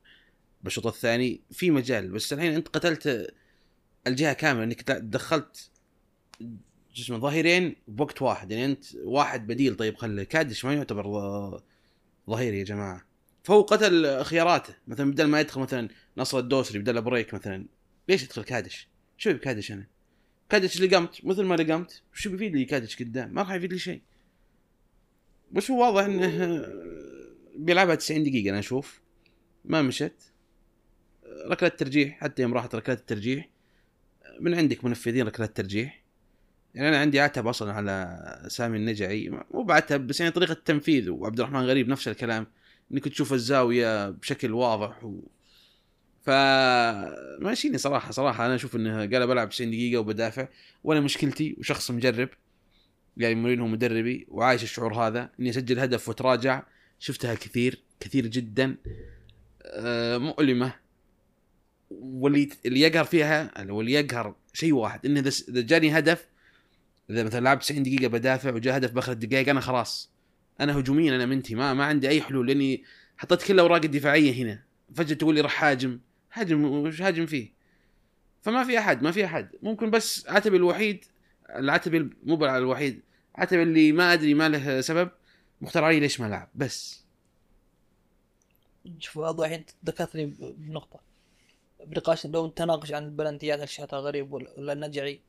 [0.62, 3.34] بالشوط الثاني في مجال بس الحين أنت قتلت
[4.08, 5.70] الجهة كاملة إنك دخلت
[7.00, 9.76] اسمه ظهيرين بوقت واحد يعني أنت واحد بديل.
[9.76, 11.08] طيب خلي كادش ما يعتبر
[12.30, 13.06] ظهير يا جماعة.
[13.44, 14.76] فهو قتل خياراته.
[14.88, 15.88] مثلا بدل ما يدخل مثلا
[16.18, 17.66] ناصر الدوسري بدل بريك مثلا
[18.10, 18.88] ليش يدخل كادش؟
[19.18, 19.88] شو يبي كادش أنا؟
[20.50, 21.26] كادش لقمت.
[21.26, 24.02] مثل ما لقمت شو بيفيد لي كادش قدام؟ ما راح يفيد لي شيء.
[25.52, 26.66] بس هو واضح إنه
[27.66, 29.02] بيلعبها 90 دقيقة أنا أشوف.
[29.66, 30.34] ما مشت.
[31.48, 33.50] ركلات ترجيح حتى يوم راحت ركلات الترجيح
[34.40, 36.04] من عندك منفذين ركلات ترجيح
[36.76, 41.40] يعني أنا عندي عتب أصلا على سامي النجعي مو بعتب بس يعني طريقة التنفيذ وعبد
[41.40, 42.48] الرحمن غريب نفس الكلام
[42.92, 45.20] إنك تشوف الزاوية بشكل واضح و...
[46.26, 46.30] ف
[47.40, 50.48] ماشيني صراحة صراحة أنا أشوف إنه قال بلعب 90 دقيقة وبدافع
[50.84, 52.30] وأنا مشكلتي وشخص مجرب
[53.18, 56.64] يعني مورينو مدربي وعايش الشعور هذا إني أسجل هدف وتراجع
[57.00, 58.78] شفتها كثير كثير جدا
[59.64, 60.74] آه، مؤلمة
[62.00, 66.28] واللي اللي يقهر فيها واللي يقهر شيء واحد إنه إذا جاني هدف
[67.10, 70.12] إذا مثلا لعبت 90 دقيقة بدافع وجاء هدف بآخر الدقائق أنا خلاص.
[70.60, 72.84] أنا هجوميا أنا منتي ما ما عندي أي حلول لأني
[73.18, 74.64] حطيت كل الأوراق الدفاعية هنا.
[74.96, 76.00] فجأة تقول لي راح هاجم.
[76.34, 77.54] هاجم وش هاجم فيه؟
[78.42, 79.50] فما في أحد ما في أحد.
[79.62, 81.06] ممكن بس عتبي الوحيد
[81.50, 83.02] العتبي مو الوحيد
[83.36, 85.10] عتبي اللي ما أدري ما له سبب
[85.62, 87.04] مختار علي ليش ما لعب بس.
[89.00, 91.13] شوف واضح إنت ذكرتني بنقطة.
[91.86, 95.22] بنقاش لو تناقش عن البلنتيات اللي شاتها غريب ولا النجعي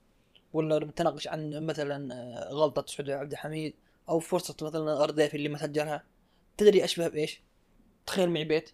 [0.53, 3.75] ولا تناقش عن مثلا آه، غلطة سعود عبد الحميد
[4.09, 6.05] أو فرصة مثلا اردافي اللي ما سجلها.
[6.57, 7.43] تدري اشبه بايش؟
[8.07, 8.71] تخيل معي بيت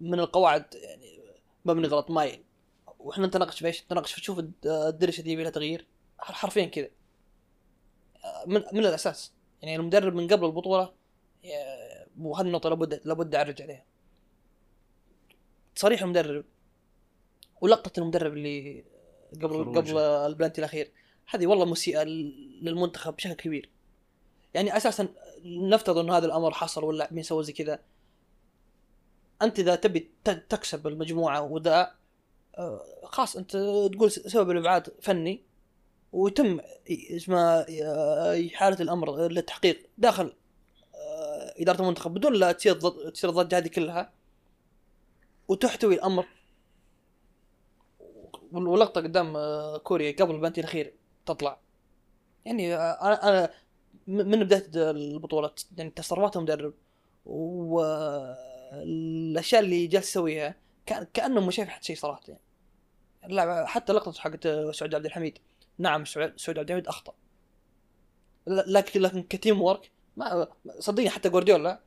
[0.00, 1.20] من القواعد يعني
[1.64, 2.42] مبني غلط مايل
[2.98, 5.86] وإحنا نتناقش بايش؟ نتناقش في شوف الد- الدريشة دي يبي لها تغيير
[6.18, 6.88] حر- حرفيا كذا.
[8.24, 9.32] آه، من من الأساس.
[9.62, 10.92] يعني المدرب من قبل البطولة
[11.44, 13.84] يا- وهذه النقطه لابد لابد أعرج عليها.
[15.76, 16.44] صريح المدرب
[17.60, 18.84] ولقطة المدرب اللي
[19.34, 19.78] قبل خروجه.
[19.78, 20.90] قبل البلانتي الأخير.
[21.30, 22.02] هذه والله مسيئة
[22.62, 23.70] للمنتخب بشكل كبير.
[24.54, 25.08] يعني أساسا
[25.44, 27.80] نفترض انه هذا الأمر حصل ولا مين سوى زي كذا.
[29.42, 31.94] أنت إذا تبي تكسب المجموعة وذا
[32.58, 33.50] آه، خلاص أنت
[33.92, 35.42] تقول سبب الابعاد فني
[36.12, 36.60] ويتم
[36.90, 37.40] اسمه
[37.82, 40.32] آه، حاله الأمر للتحقيق داخل
[40.94, 42.74] آه، إدارة المنتخب بدون لا تصير
[43.10, 44.15] تصير الضجة هذه كلها.
[45.48, 46.26] وتحتوي الأمر.
[48.52, 50.94] وال- ولقطه قدام آه، كوريا قبل البنتي الأخير
[51.26, 51.60] تطلع.
[52.44, 52.78] يعني آه،
[53.28, 53.50] أنا
[54.06, 56.74] من بداية البطولة يعني تصرفات المدرب
[58.66, 60.54] والأشياء اللي جالس يسويها
[60.86, 62.40] كان كأنه ما شايف حد شيء صراحة يعني.
[63.24, 65.38] اللعبه حتى لقطة حقت سعود عبد الحميد.
[65.78, 67.14] نعم سعود عبد الحميد أخطأ.
[68.46, 71.80] لكن لكن كتيم ورك ما صدقني حتى جوارديولا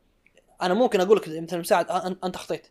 [0.62, 1.86] أنا ممكن أقول لك مثلا مساعد
[2.24, 2.67] أنت أخطيت.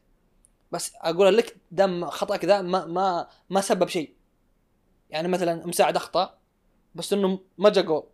[0.72, 4.14] بس أقول لك دام خطاك ذا ما ما ما سبب شيء.
[5.10, 6.38] يعني مثلا مساعد أخطأ
[6.94, 8.06] بس إنه ما جا جول.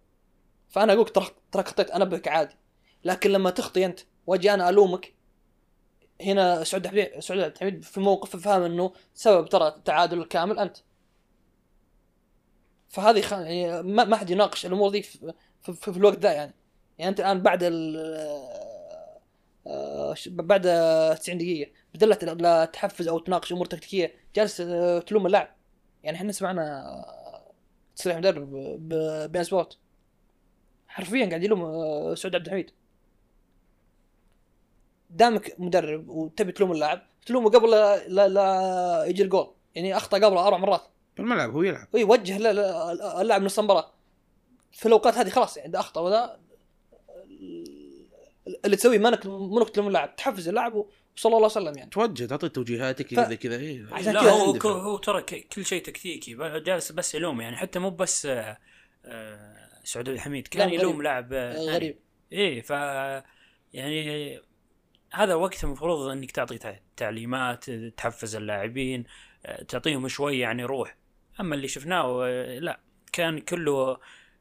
[0.68, 1.08] فأنا أقول
[1.52, 2.56] ترى خطيت أنا بك عادي.
[3.04, 5.14] لكن لما تخطي أنت وأجي أنا ألومك
[6.20, 10.76] هنا سعود عبد سعود الحميد في موقف فاهم إنه سبب ترى التعادل الكامل أنت.
[12.88, 13.32] فهذه خ...
[13.32, 16.54] يعني ما ما حد يناقش الأمور دي في, في, في, الوقت ذا يعني.
[16.98, 17.96] يعني أنت الآن بعد ال
[19.66, 20.62] آه، بعد
[21.20, 22.08] 90 دقيقة بدل
[22.42, 24.14] لا تحفز أو تناقش أمور تكتيكية.
[24.36, 25.48] جالس آه، تلوم اللاعب.
[26.02, 27.52] يعني إحنا سمعنا آه،
[27.96, 28.50] تصريح مدرب
[28.88, 29.78] ب- بين سبورت
[30.88, 32.70] حرفيا قاعد يلوم آه، سعود عبد الحميد.
[35.10, 39.50] دامك مدرب وتبي تلوم اللاعب تلومه قبل لا, لا, لا يجي الجول.
[39.74, 40.82] يعني أخطأ قبله أربع مرات.
[41.14, 41.88] في الملعب هو يلعب.
[41.96, 42.36] اي وجه
[43.20, 43.90] اللاعب نص المباراة.
[44.72, 46.40] في الأوقات هذه خلاص يعني إذا أخطأ وذا
[48.64, 50.16] اللي تسويه مانك منك تلوم اللاعب.
[50.16, 50.84] تحفز اللاعب
[51.16, 53.86] وصلى الله وسلم يعني توجه تعطي توجيهاتك ف- كذا كذا إيه.
[53.92, 57.56] عشان لا كذا هو ك- هو ترى ك- كل شيء تكتيكي جالس بس يلوم يعني
[57.56, 58.58] حتى مو بس آه،
[59.04, 61.02] آه، سعود الحميد كان يلوم غريب.
[61.02, 61.70] لاعب آه، ثاني.
[61.70, 61.98] غريب
[62.32, 62.70] إيه ف
[63.72, 64.40] يعني
[65.12, 69.04] هذا وقت المفروض إنك تعطي تع- تعليمات تحفز اللاعبين
[69.46, 70.96] آه، تعطيهم شوي يعني روح
[71.40, 72.80] أما اللي شفناه آه، لا
[73.12, 73.98] كان كله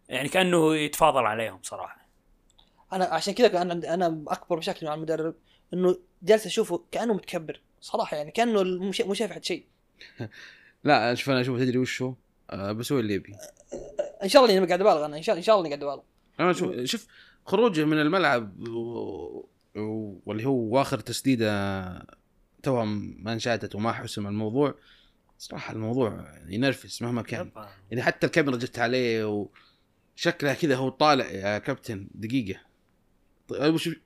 [0.10, 2.08] يعني كأنه يتفاضل عليهم صراحة
[2.94, 5.36] أنا عشان كذا أنا أنا أكبر مشاكل مع المدرب
[5.74, 9.66] إنه جالس أشوفه كأنه متكبر صراحة يعني كأنه مش مو شايف حد شيء.
[10.84, 12.14] لا شوف أنا أشوف تدري وش هو
[12.50, 13.36] آه بسوي اللي يبي.
[14.24, 16.04] إن شاء الله إني قاعد أبالغ أنا إن شاء إن شاء الله إني قاعد أبالغ.
[16.40, 17.08] أنا شوف شوف
[17.46, 19.48] خروجه من الملعب و...
[19.76, 20.22] و...
[20.26, 22.08] واللي هو واخر تسديدة
[22.64, 24.76] توها ما انشأتت وما حسم الموضوع
[25.38, 27.52] صراحة الموضوع ينرفز مهما كان.
[27.92, 29.48] يعني حتى الكاميرا جت عليه
[30.16, 32.60] وشكله كذا هو طالع يا كابتن دقيقة.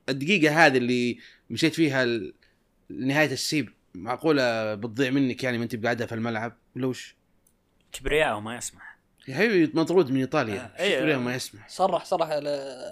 [0.09, 2.05] الدقيقة هذه اللي مشيت فيها
[2.89, 7.15] لنهايه السيب معقولة بتضيع منك يعني ما أنت بقاعدها في الملعب؟ ولا وش؟
[7.91, 8.97] كبرياء وما يسمح.
[9.27, 10.71] يا حبيبي مطرود من إيطاليا.
[10.75, 10.89] آه،.
[10.89, 12.39] شوف ليه ما يسمح؟ صرح صرح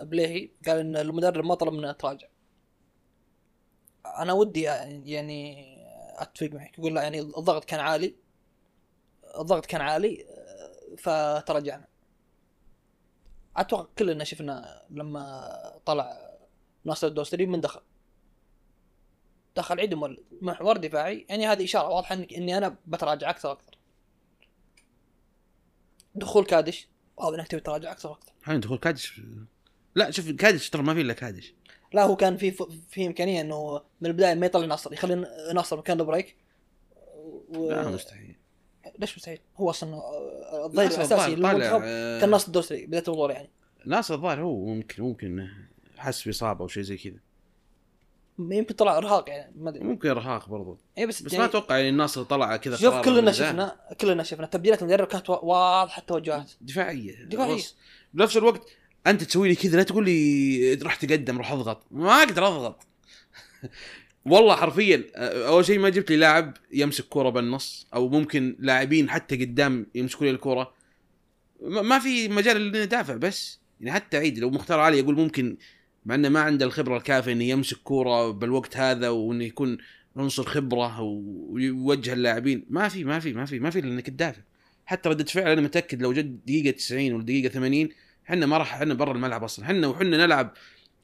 [0.01, 2.27] بليهي قال إن المدرب ما طلب منه يتراجع
[4.05, 5.65] أنا ودي يعني
[6.17, 6.79] أتفق معك.
[6.79, 8.15] يقول لا يعني الضغط كان عالي.
[9.39, 10.25] الضغط كان عالي
[10.97, 11.87] فتراجعنا
[13.57, 15.49] أتوقع كلنا شفنا لما
[15.85, 16.24] طلع
[16.85, 17.81] ناصر الدوسري من دخل.
[19.55, 20.19] دخل عيد مولد.
[20.41, 21.25] محور دفاعي.
[21.29, 23.77] يعني هذه إشارة واضحة إنك- إني أنا بتراجع أكثر وأكثر.
[26.15, 26.87] دخول كادش.
[27.17, 28.31] واضح إنك تبي تراجع أكثر وأكثر.
[28.41, 29.21] الحين دخول كادش.
[29.95, 31.53] لا شوف كادش ترى ما في إلا كادش.
[31.93, 32.51] لا هو كان في
[32.89, 35.15] في إمكانية إنه من البداية ما يطلع ناصر يخلي
[35.53, 36.35] ناصر مكان البريك.
[37.49, 37.69] و...
[37.69, 38.35] لا مستحيل.
[38.99, 40.01] ليش مستحيل؟ هو أصلا
[40.65, 43.49] الظهير ناصر الأساسي طالع للمنتخب آه، كان ناصر الدوسري بداية الظهور يعني.
[43.85, 45.47] ناصر الظاهر هو ممكن ممكن
[45.97, 47.19] حس بإصابة أو شيء زي كذا.
[48.39, 49.83] يمكن طلع إرهاق يعني ما أدري.
[49.83, 50.77] ممكن إرهاق برضو.
[50.97, 53.31] اي بس, بس يعني ما أتوقع يعني الناصر طلع كذا شوف كلنا.
[53.31, 57.23] شفنا كلنا شفنا تبديلات المدرب كانت وا- واضحة التوجهات دفاعية.
[57.23, 57.55] دفاعية.
[57.55, 57.75] بص،
[58.13, 58.61] بنفس الوقت
[59.07, 61.83] أنت تسوي لي كذا لا تقول لي روح تقدم روح أضغط.
[61.91, 62.87] ما أقدر أضغط.
[64.25, 65.03] والله حرفيا
[65.47, 70.25] أول شيء ما جبت لي لاعب يمسك كورة بالنص أو ممكن لاعبين حتى قدام يمسكوا
[70.25, 70.73] لي الكورة.
[71.61, 75.57] ما ما في مجال إني أدافع بس يعني حتى عيد لو مختار علي يقول ممكن
[76.05, 79.77] مع إنه ما عنده الخبرة الكافية إنه يمسك كورة بالوقت هذا وإنه يكون
[80.15, 82.65] عنصر خبرة ويوجه اللاعبين.
[82.69, 84.41] ما في ما في ما في ما في إلا إنك تدافع.
[84.85, 87.89] حتى ردة فعل أنا متأكد لو جد دقيقة 90 ولا دقيقة 80
[88.29, 89.65] إحنا ما راح إحنا برا الملعب أصلا.
[89.65, 90.53] إحنا وحنا نلعب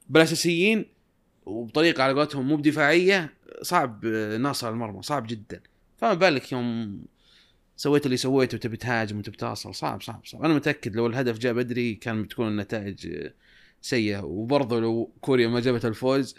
[0.10, 0.86] بالاساسيين
[1.46, 4.06] وبطريقة على قولتهم مو بدفاعية صعب
[4.40, 5.62] ناصر المرمى صعب جدا.
[5.98, 7.02] فما بالك يوم
[7.76, 10.44] سويت اللي سويته وتبي تهاجم وتبي صعب صعب صعب.
[10.44, 13.30] أنا متأكد لو الهدف جاء بدري كان بتكون النتائج
[13.82, 14.20] سيئة.
[14.24, 16.36] وبرضه لو كوريا ما جابت الفوز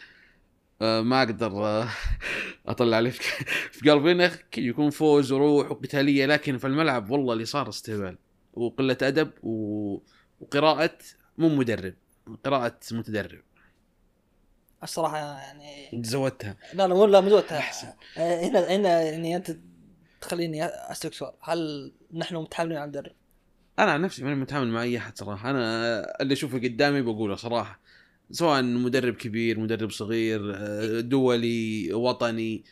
[0.82, 1.88] آه، ما أقدر آه،
[2.66, 4.12] أطلع عليه في قلبي.
[4.12, 8.18] إنه يكون فوز وروح وقتالية لكن في الملعب والله اللي صار استهبال.
[8.54, 9.98] وقلة أدب و...
[10.40, 10.98] وقراءة
[11.38, 11.94] مو مدرب
[12.44, 13.42] قراءة متدرب.
[14.82, 17.58] الصراحة يعني زودتها لا لا مو لا مزودتها.
[17.58, 17.88] أحسن.
[18.18, 19.56] آه، هنا هنا يعني أنت
[20.20, 21.32] تخليني أسألك سؤال.
[21.40, 23.12] هل نحن متحاملين على المدرب؟
[23.82, 25.50] أنا عن نفسي ماني متعامل مع أي أحد صراحة.
[25.50, 27.80] أنا اللي أشوفه قدامي بقوله صراحة.
[28.30, 32.64] سواء مدرب كبير مدرب صغير آه، دولي وطني.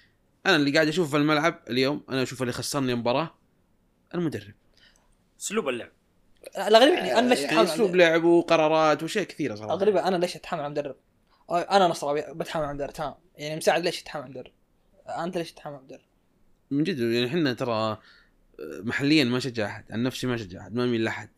[0.46, 3.34] أنا اللي قاعد أشوفه في الملعب اليوم أنا أشوف اللي خسرني المباراة
[4.14, 4.54] المدرب.
[5.40, 5.90] أسلوب اللعب.
[6.58, 9.74] الغريب يعني أنا ليش يعني أتحامل أسلوب لعب وقرارات وأشياء كثيرة صراحة.
[9.74, 10.96] الغريب أنا ليش أتحامل المدرب؟
[11.50, 13.14] آه، أنا نصراوي بتحامل على المدرب تمام.
[13.36, 14.52] يعني مساعد ليش يتحامل على المدرب؟
[15.24, 16.06] أنت ليش تتحامل على المدرب؟
[16.70, 17.98] من جد يعني إحنا ترى
[18.60, 21.28] محليا ما شجع أحد عن نفسي ما شجع أحد ما أميل لأحد.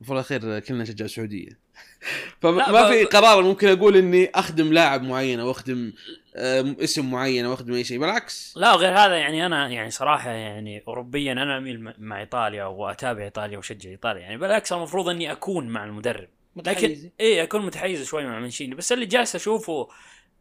[0.00, 1.58] وفي الأخير كلنا نشجع السعودية.
[2.42, 5.92] فما في قرار ممكن أقول إني أخدم لاعب معين أو أخدم
[6.36, 8.54] آه، اسم معين أو أخدم أي شيء بالعكس.
[8.56, 13.56] لا غير هذا يعني أنا يعني صراحة يعني اوروبيا أنا أميل مع إيطاليا وأتابع إيطاليا
[13.56, 16.28] وأشجع إيطاليا يعني بالعكس المفروض إني أكون مع المدرب.
[16.56, 19.88] لكن متحيزي إيه أكون متحيز شوي مع منشيني بس اللي جالس أشوفه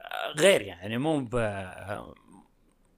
[0.02, 1.36] آه، غير يعني مو ب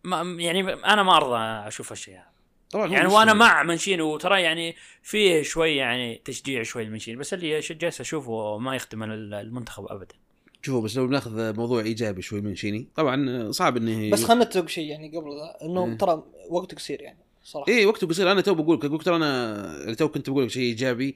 [0.03, 2.36] ما يعني أنا ما أرضى أشوف الشيء هذا.
[2.71, 7.59] طبعا يعني وأنا مع منشيني وترى يعني فيه شوي يعني تشجيع شوي لمنشيني بس اللي
[7.59, 10.15] جالس أشوفه ما يخدم ال- المنتخب ابدا.
[10.61, 14.89] شوفوا بس لو بناخذ موضوع إيجابي شوي مانشيني طبعا صعب إنه بس خلنا نتفق شيء
[14.89, 15.97] يعني قبل ذا إنه مم.
[15.97, 17.71] ترى وقت قصير يعني صراحة.
[17.71, 18.31] إيه وقته قصير.
[18.31, 21.15] أنا تو بقول لك أقول لك ترى أنا تو كنت بقول لك شيء إيجابي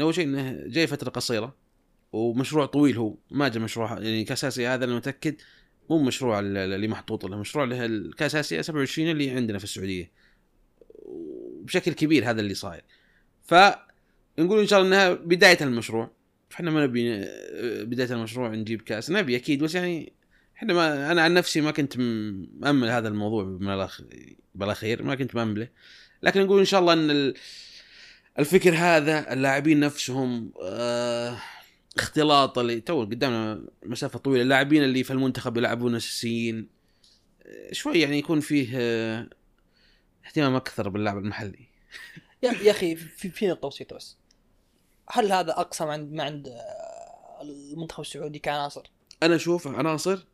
[0.00, 1.54] أول شيء إنه جاي فترة قصيرة
[2.12, 5.34] ومشروع طويل هو ما جاء مشروع يعني كاس اسيا هذا أنا متأكد
[5.90, 10.10] مو مشروع ال- اللي محطوط له مشروع له الكاس اسيا 27 اللي عندنا في السعودية.
[11.62, 12.84] وبشكل كبير هذا اللي صاير.
[13.42, 16.10] فنقول إن شاء الله إنها بداية المشروع.
[16.52, 19.10] إحنا ما نبي آه، بداية المشروع نجيب كأس.
[19.10, 20.12] نبي أكيد بس يعني
[20.56, 23.58] إحنا ما أنا عن نفسي ما كنت م- مأمل هذا الموضوع
[24.54, 25.68] بالاخير ما كنت مأمله.
[26.22, 27.34] لكن نقول إن شاء الله إن ال-
[28.38, 31.38] الفكر هذا اللاعبين نفسهم آه
[31.96, 34.42] اختلاط اللي تو قدامنا مسافة طويلة.
[34.42, 36.68] اللاعبين اللي في المنتخب يلعبون اساسيين
[37.46, 39.28] آه، شوي يعني يكون فيه آه
[40.26, 41.66] اهتمام أكثر باللعب المحلي.
[42.42, 44.16] يا أخي في في نقطة بسيطة بس.
[45.08, 48.90] هل هذا اقصى ما عند ما عند آه، المنتخب السعودي كعناصر؟
[49.22, 50.26] أنا أشوف عناصر.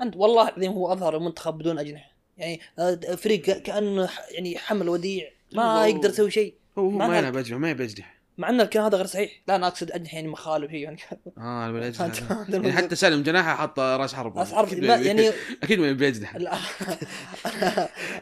[0.00, 2.12] أنت والله العظيم هو أظهر المنتخب بدون أجنحة.
[2.38, 6.54] يعني آه، فريق كأنه يعني حمل وديع ما يقدر يسوي شيء.
[6.78, 9.42] هو هو ما يلعب أجنحة ما يلعب اجنحه مع إن الكلام هذا غير صحيح.
[9.48, 10.80] لا أنا أقصد اجنحه يعني مخالف هي.
[10.80, 10.98] يعني
[11.38, 12.72] آه بالاجنحه يعني.
[12.72, 14.38] حتى سالم جناحه حط رأس حرب.
[14.38, 14.72] رأس حرب.
[14.82, 15.28] يعني
[15.62, 16.52] أكيد ما يبي اجنحه لا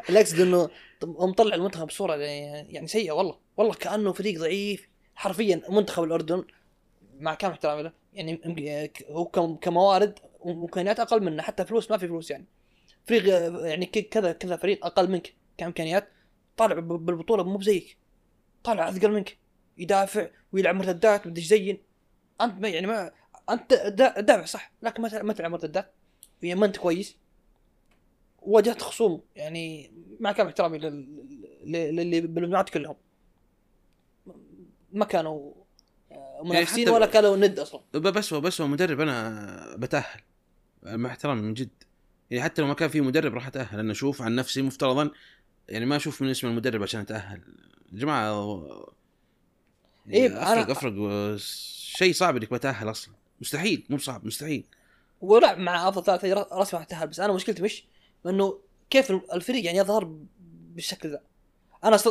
[0.09, 0.71] اللي أقصد إنه
[1.05, 3.39] مطلع المنتخب بصورة يعني يعني سيئة والله.
[3.57, 4.89] والله كأنه فريق ضعيف.
[5.15, 6.45] حرفيا منتخب الأردن
[7.21, 8.41] مع كامل احترامي له؟ يعني
[9.11, 12.45] هو كم- كموارد وإمكانيات أقل منا حتى فلوس ما في فلوس يعني.
[13.07, 13.25] فريق
[13.67, 16.09] يعني كذا كذا فريق أقل منك كإمكانيات.
[16.57, 17.97] طالع بالبطولة مو بزيك.
[18.65, 19.37] طالع أثقل منك.
[19.81, 21.79] يدافع ويلعب مرتدات ومدري إيش زين.
[22.41, 23.11] أنت ما يعني ما
[23.51, 25.95] أنت دا- دافع صح لكن ما تلعب- ما تلعب مرتدات
[26.43, 27.17] يعني ما أنت كويس.
[28.43, 31.27] واجهت خصوم يعني مع كامل احترامي لل-
[31.65, 32.97] لل- للي بالمجموعات كلهم.
[34.93, 35.53] ما كانوا
[36.13, 37.81] آه، منافسين يعني حتى- ولا كانوا ند أصلا.
[37.95, 40.21] بس هو بس هو مدرب أنا بتأهل.
[40.83, 41.69] مع احترامي من جد.
[42.31, 43.79] يعني حتى لو ما كان في مدرب راح أتأهل.
[43.81, 45.11] أنا أشوف عن نفسي مفترضا
[45.69, 47.41] يعني ما أشوف من اسم المدرب عشان أتأهل.
[47.93, 48.33] يا جماعة
[50.13, 51.37] إيه، أفرق أنا- أفرق و-
[51.97, 53.15] شيء صعب إنك بتاهل أصلا.
[53.41, 54.65] مستحيل مو صعب مستحيل.
[55.21, 57.85] ولعب مع أفضل ثلاثة رسمي راح تأهل بس أنا مشكلتي مش
[58.27, 58.59] إنه
[58.91, 60.17] كيف الفريق يعني يظهر
[60.75, 61.21] بالشكل ذا.
[61.85, 62.07] أنا ص...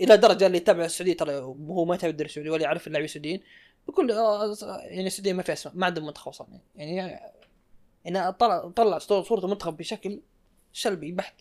[0.00, 3.40] إلى درجة اللي يتابع السعودية ترى هو ما يتابع الدوري السعودي ولا يعرف اللاعبين السعوديين.
[3.88, 6.46] بكل آه، يعني السعودية ما فيها أسماء ما عندهم منتخب أصلا.
[6.76, 7.20] يعني يعني
[8.04, 10.20] يعني طلع طلع صورة المنتخب بشكل
[10.72, 11.34] سلبي بحت.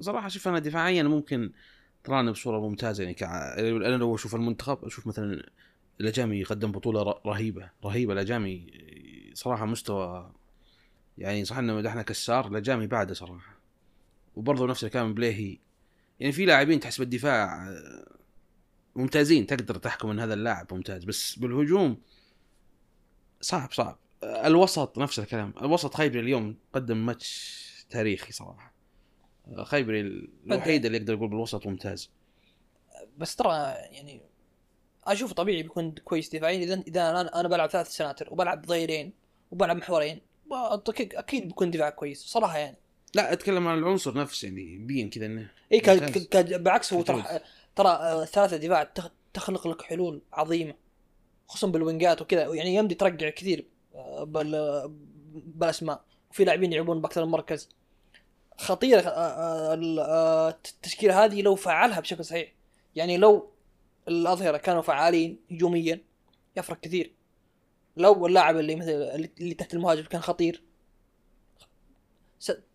[0.00, 1.52] صراحة شوف أنا دفاعيا ممكن
[2.06, 3.54] تراني بصورة ممتازة يعني كع...
[3.58, 5.50] أنا لو أشوف المنتخب أشوف مثلا
[6.00, 8.12] الأجامي يقدم بطولة رهيبة رهيبة.
[8.12, 8.70] الأجامي
[9.34, 10.32] صراحة مستوى
[11.18, 13.58] يعني صح إنه مدحنا كسار الأجامي بعده صراحة.
[14.36, 15.58] وبرضه نفس الكلام بليهي.
[16.20, 18.06] يعني في لاعبين تحس بالدفاع آه،
[18.96, 19.46] ممتازين.
[19.46, 21.04] تقدر تحكم إن هذا اللاعب ممتاز.
[21.04, 21.96] بس بالهجوم
[23.40, 23.98] صعب صعب.
[24.22, 25.54] آه، الوسط نفس الكلام.
[25.62, 28.75] الوسط خيبري اليوم قدم ماتش تاريخي صراحة.
[29.62, 32.10] خيبري الوحيد اللي يقدر يقول بالوسط ممتاز.
[33.18, 34.20] بس ترى يعني
[35.04, 36.64] أشوف طبيعي بيكون كويس دفاعيا.
[36.64, 39.12] اذا إذا أنا أنا بلعب ثلاث سناتر وبلعب ظهيرين
[39.50, 40.20] وبلعب محورين
[40.98, 42.76] أكيد بيكون دفاع كويس صراحة يعني.
[43.14, 45.88] لا أتكلم عن العنصر نفسه يعني بين كذا إنه اي ك...
[45.88, 46.26] ممتاز.
[46.26, 46.36] ك...
[46.36, 46.36] ك...
[46.36, 47.24] بالعكس هو ترى.
[47.76, 49.10] ترى آه، ثلاثة دفاع تخ...
[49.34, 50.74] تخلق لك حلول عظيمة
[51.48, 52.54] خصوصا بالوينجات وكذا.
[52.54, 54.82] يعني يمدي ترقع كثير آه، بال...
[55.34, 56.04] بالأسماء.
[56.30, 57.68] وفي لاعبين يلعبون بأكثر من مركز.
[58.58, 62.52] خطيرة آه، آه، آه، التشكيلة هذه لو فعلها بشكل صحيح
[62.96, 63.50] يعني لو
[64.08, 66.00] الأظهرة كانوا فعالين هجوميا
[66.56, 67.12] يفرق كثير.
[67.96, 68.90] لو اللاعب اللي مثل
[69.40, 70.62] اللي تحت المهاجم كان خطير.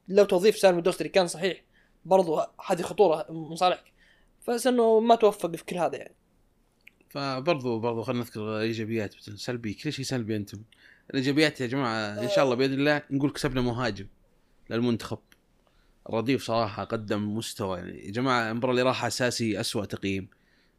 [0.07, 1.63] لو توظيف سالم الدوستري كان صحيح
[2.05, 3.93] برضو هذه خطورة من صالحك
[4.47, 6.15] بس إنه ما توفق في كل هذا يعني.
[7.09, 9.15] فبرضو برضو خلينا نذكر إيجابيات.
[9.19, 10.61] سلبي كل شيء سلبي أنتم.
[11.09, 14.07] الإيجابيات يا جماعة إن شاء الله بإذن الله نقول كسبنا مهاجم
[14.69, 15.19] للمنتخب.
[16.09, 17.77] الرديف صراحة قدم مستوى.
[17.77, 20.27] يعني يا جماعة المباراة اللي راح أساسي أسوأ تقييم.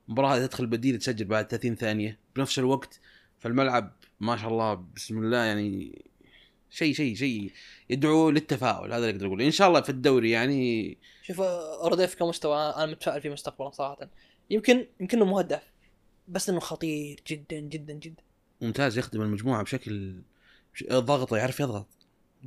[0.08, 2.18] مباراه تدخل بديل تسجل بعد 30 ثانية.
[2.37, 3.00] بنفس الوقت
[3.38, 6.02] في الملعب ما شاء الله بسم الله يعني
[6.70, 7.52] شيء شيء شيء
[7.90, 8.92] يدعو للتفاؤل.
[8.92, 9.46] هذا اللي أقدر أقوله.
[9.46, 11.40] إن شاء الله في الدوري يعني شوف
[11.85, 14.08] رديف كمستوى أنا متفائل فيه مستقبلا صراحة.
[14.50, 15.62] يمكن يمكن إنه مهدف
[16.28, 18.22] بس إنه خطير جدا جدا جدا.
[18.61, 20.22] ممتاز يخدم المجموعة بشكل
[20.74, 21.87] بش- ضغطه يعرف يضغط.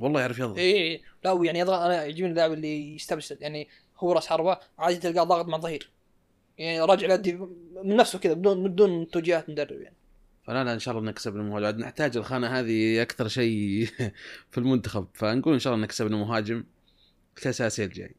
[0.00, 0.58] والله يعرف يضغط.
[0.58, 1.02] اي إي.
[1.24, 5.46] لا يعني يضغط أنا يعجبني اللاعب اللي يستبسل يعني هو راس حربة عادي تلقاه ضاغط
[5.46, 5.90] مع الظهير
[6.58, 7.32] يعني راجع يؤدي
[7.84, 9.96] من نفسه كذا بدون بدون توجيهات مدرب يعني.
[10.44, 11.78] فلا لا إن شاء الله نكسب المهاجم.
[11.78, 13.86] نحتاج الخانة هذه أكثر شيء
[14.50, 15.06] في المنتخب.
[15.14, 16.64] فنقول إن شاء الله نكسبنا مهاجم
[17.36, 18.14] كاس اسيا الجاي.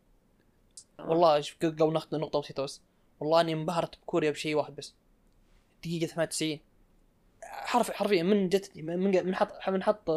[1.00, 2.82] والله شوف قبل ناخذ نقطة بسيطة بس.
[3.20, 4.94] والله أني انبهرت بكوريا بشيء واحد بس.
[5.84, 6.60] دقيقة 98
[7.44, 10.10] حرف حرفيا من جت من من حط من حط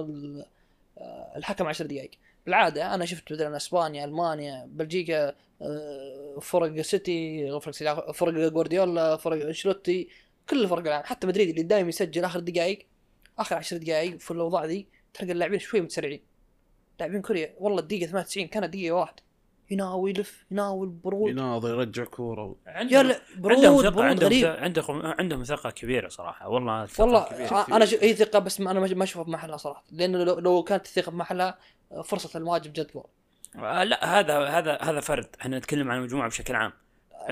[1.36, 2.10] الحكم 10 دقائق
[2.46, 9.46] بالعادة أنا شفت مثلا إسبانيا ألمانيا بلجيكا آه، فرق سيتي فرق سيتي فرق جوارديولا فرق
[9.46, 10.08] أنشيلوتي
[10.50, 11.06] كل الفرق العالم.
[11.06, 12.86] حتى مدريد اللي دائما يسجل آخر دقائق
[13.38, 16.20] آخر 10 دقائق في الأوضاع ذي تلقى اللاعبين شوي متسرعين.
[17.00, 19.22] لاعبين كوريا والله الدقيقة 98 كانت دقيقة واحدة
[19.70, 21.30] يناوي يلف يناوي برود.
[21.30, 22.56] يناظر يرجع كورة.
[22.66, 26.48] يا عندهم لا عندهم برود ثقة برود عندهم عندهم عندهم ثقة كبيرة صراحة.
[26.48, 27.54] والله ثقة والله كبيرة.
[27.54, 27.94] آه، أنا ش...
[27.94, 29.84] هي ثقة بس ما أنا ما- ما أشوفها بمحلها صراحة.
[29.92, 31.58] لأنه لو, لو كانت الثقه بمحلها
[31.92, 33.04] آه، فرصة المهاجم جد جول
[33.56, 35.28] آه، لا هذا هذا هذا فرد.
[35.40, 36.72] إحنا نتكلم عن المجموعة بشكل عام.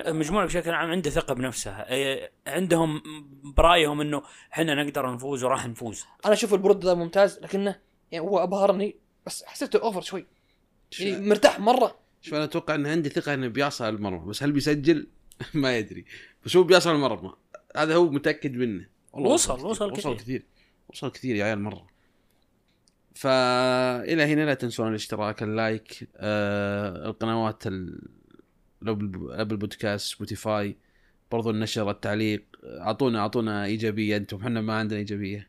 [0.07, 1.90] المجموعة بشكل عام عنده ثقة بنفسها.
[1.90, 3.03] إيه، عندهم
[3.57, 4.22] برأيهم إنه
[4.53, 6.05] إحنا نقدر نفوز وراح نفوز.
[6.24, 7.81] أنا أشوف البرود ذا ممتاز لكنه
[8.12, 8.96] يعني هو أبهرني
[9.27, 10.27] بس حسيته over شوي.
[11.01, 11.96] يعني مرتاح مرة.
[12.20, 15.07] شوف أنا أتوقع إن عندي ثقة إنه بيصل المرمى بس هل بيسجل؟
[15.55, 16.05] ما يدري.
[16.45, 17.32] بس هو بيصل المرمى.
[17.76, 18.86] هذا هو متأكد منه.
[19.12, 19.66] والله وصل- كثير.
[19.66, 20.14] وصل وصل كثير.
[20.16, 20.42] كثير.
[20.88, 21.86] وصل كثير يا عيال مرة.
[23.14, 27.62] فالى هنا لا تنسون الاشتراك ال like آه القنوات
[28.86, 30.76] أبل بودكاست سبوتيفاي
[31.32, 32.45] برضو النشر التعليق.
[32.64, 34.36] اعطونا أعطونا إيجابية أنتم.
[34.36, 35.49] إحنا ما عندنا إيجابية.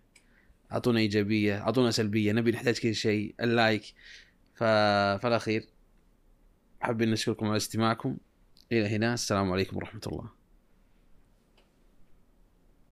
[0.72, 2.32] أعطونا إيجابية أعطونا سلبية.
[2.32, 3.36] نبي نحتاج كل شيء.
[3.41, 3.84] اللايك.
[4.56, 4.64] ف...
[5.24, 5.66] فالأخير.
[6.80, 8.18] حابين نشكركم على استماعكم.
[8.72, 10.39] إلى هنا السلام عليكم ورحمة الله.